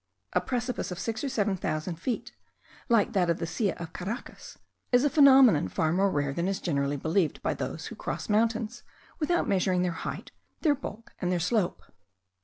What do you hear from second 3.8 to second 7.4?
Caracas, is a phenomenon far more rare than is generally believed